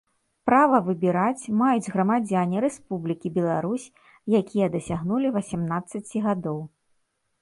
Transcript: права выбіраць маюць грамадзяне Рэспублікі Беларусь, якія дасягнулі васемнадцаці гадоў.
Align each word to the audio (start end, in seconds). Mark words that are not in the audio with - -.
права 0.49 0.77
выбіраць 0.85 1.51
маюць 1.59 1.91
грамадзяне 1.97 2.63
Рэспублікі 2.65 3.33
Беларусь, 3.37 3.85
якія 4.41 4.71
дасягнулі 4.77 5.33
васемнадцаці 5.37 6.27
гадоў. 6.29 6.59